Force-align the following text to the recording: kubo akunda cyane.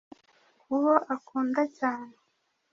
kubo 0.63 0.93
akunda 1.15 1.61
cyane. 1.77 2.13